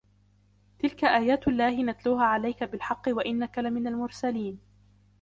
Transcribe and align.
تلك 0.79 1.03
آيات 1.05 1.47
الله 1.47 1.83
نتلوها 1.83 2.23
عليك 2.25 2.63
بالحق 2.63 3.01
وإنك 3.07 3.57
لمن 3.59 3.87
المرسلين 3.87 4.59